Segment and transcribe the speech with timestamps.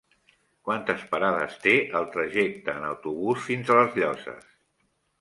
[0.69, 4.53] Quantes parades té el trajecte en autobús fins a les Llosses?